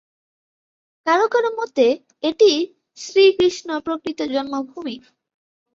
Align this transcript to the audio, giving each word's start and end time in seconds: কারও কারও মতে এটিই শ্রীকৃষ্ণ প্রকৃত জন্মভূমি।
কারও 1.07 1.27
কারও 1.27 1.51
মতে 1.59 1.85
এটিই 2.23 2.59
শ্রীকৃষ্ণ 2.97 3.69
প্রকৃত 3.85 4.19
জন্মভূমি। 4.33 4.95